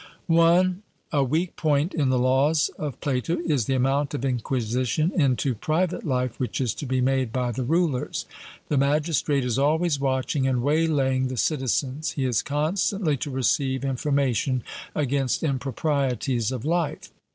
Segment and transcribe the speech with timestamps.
[0.35, 0.73] I.
[1.11, 6.03] A weak point in the Laws of Plato is the amount of inquisition into private
[6.07, 8.25] life which is to be made by the rulers.
[8.69, 12.13] The magistrate is always watching and waylaying the citizens.
[12.13, 14.63] He is constantly to receive information
[14.95, 17.11] against improprieties of life.